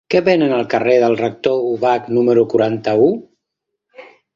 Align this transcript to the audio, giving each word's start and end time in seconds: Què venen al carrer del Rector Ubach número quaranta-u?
Què 0.11 0.19
venen 0.27 0.53
al 0.55 0.63
carrer 0.73 0.95
del 1.03 1.19
Rector 1.21 1.61
Ubach 1.75 2.11
número 2.19 2.49
quaranta-u? 2.55 3.09